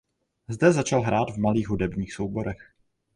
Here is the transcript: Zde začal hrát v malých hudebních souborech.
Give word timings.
Zde 0.47 0.71
začal 0.71 1.01
hrát 1.01 1.29
v 1.31 1.37
malých 1.37 1.67
hudebních 1.69 2.13
souborech. 2.13 2.73